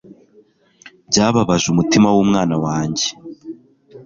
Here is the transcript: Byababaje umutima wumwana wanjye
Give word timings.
Byababaje 1.09 1.65
umutima 1.69 2.07
wumwana 2.15 2.55
wanjye 2.65 3.05